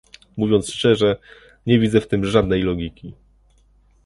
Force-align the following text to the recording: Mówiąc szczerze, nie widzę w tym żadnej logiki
Mówiąc 0.37 0.67
szczerze, 0.69 1.17
nie 1.65 1.79
widzę 1.79 2.01
w 2.01 2.07
tym 2.07 2.25
żadnej 2.25 2.63
logiki 2.63 3.13